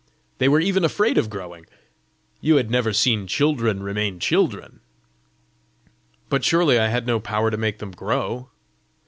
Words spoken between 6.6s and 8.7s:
I had no power to make them grow!"